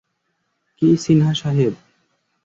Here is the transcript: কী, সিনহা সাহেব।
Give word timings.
কী, 0.77 0.87
সিনহা 0.97 1.33
সাহেব। 1.33 1.73